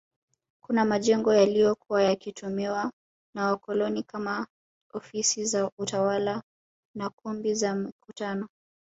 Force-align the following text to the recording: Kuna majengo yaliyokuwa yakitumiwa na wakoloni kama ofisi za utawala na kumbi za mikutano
Kuna 0.61 0.85
majengo 0.85 1.33
yaliyokuwa 1.35 2.03
yakitumiwa 2.03 2.91
na 3.35 3.45
wakoloni 3.45 4.03
kama 4.03 4.47
ofisi 4.93 5.45
za 5.45 5.71
utawala 5.77 6.43
na 6.95 7.09
kumbi 7.09 7.53
za 7.55 7.75
mikutano 7.75 8.47